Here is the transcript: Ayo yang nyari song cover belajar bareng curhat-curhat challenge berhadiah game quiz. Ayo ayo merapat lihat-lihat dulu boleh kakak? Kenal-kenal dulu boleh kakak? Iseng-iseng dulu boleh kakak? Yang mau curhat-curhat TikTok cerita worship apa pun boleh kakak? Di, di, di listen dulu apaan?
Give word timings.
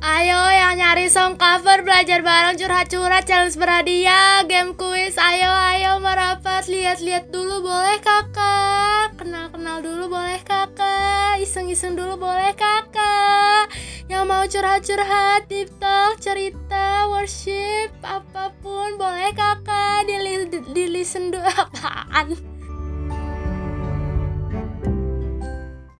Ayo 0.00 0.40
yang 0.48 0.80
nyari 0.80 1.12
song 1.12 1.36
cover 1.36 1.84
belajar 1.84 2.24
bareng 2.24 2.56
curhat-curhat 2.56 3.28
challenge 3.28 3.60
berhadiah 3.60 4.40
game 4.48 4.72
quiz. 4.72 5.20
Ayo 5.20 5.52
ayo 5.52 6.00
merapat 6.00 6.72
lihat-lihat 6.72 7.28
dulu 7.28 7.68
boleh 7.68 8.00
kakak? 8.00 9.12
Kenal-kenal 9.20 9.84
dulu 9.84 10.08
boleh 10.08 10.40
kakak? 10.40 11.44
Iseng-iseng 11.44 12.00
dulu 12.00 12.16
boleh 12.16 12.56
kakak? 12.56 13.68
Yang 14.08 14.24
mau 14.24 14.40
curhat-curhat 14.48 15.52
TikTok 15.52 16.16
cerita 16.16 17.04
worship 17.12 17.92
apa 18.00 18.56
pun 18.64 18.96
boleh 18.96 19.36
kakak? 19.36 20.08
Di, 20.08 20.16
di, 20.48 20.58
di 20.64 20.84
listen 20.88 21.28
dulu 21.28 21.44
apaan? 21.68 22.40